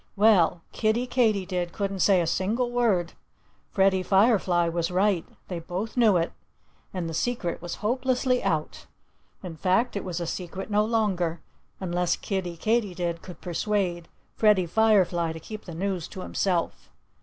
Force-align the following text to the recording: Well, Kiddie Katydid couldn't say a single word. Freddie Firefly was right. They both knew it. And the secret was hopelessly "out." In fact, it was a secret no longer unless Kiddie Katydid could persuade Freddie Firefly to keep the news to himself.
Well, 0.15 0.63
Kiddie 0.71 1.05
Katydid 1.05 1.73
couldn't 1.73 1.99
say 1.99 2.21
a 2.21 2.25
single 2.25 2.71
word. 2.71 3.13
Freddie 3.69 4.01
Firefly 4.01 4.67
was 4.67 4.89
right. 4.89 5.23
They 5.47 5.59
both 5.59 5.95
knew 5.95 6.17
it. 6.17 6.33
And 6.91 7.07
the 7.07 7.13
secret 7.13 7.61
was 7.61 7.75
hopelessly 7.85 8.43
"out." 8.43 8.87
In 9.43 9.55
fact, 9.55 9.95
it 9.95 10.03
was 10.03 10.19
a 10.19 10.25
secret 10.25 10.71
no 10.71 10.83
longer 10.83 11.39
unless 11.79 12.15
Kiddie 12.15 12.57
Katydid 12.57 13.21
could 13.21 13.41
persuade 13.41 14.07
Freddie 14.35 14.65
Firefly 14.65 15.33
to 15.33 15.39
keep 15.39 15.65
the 15.65 15.75
news 15.75 16.07
to 16.07 16.21
himself. 16.21 16.89